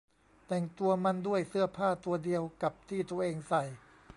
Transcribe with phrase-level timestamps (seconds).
[0.47, 3.63] แต่งตัวมันด้วยเสื้อผ้าตัวเดียวกับที่ตัวเองใส่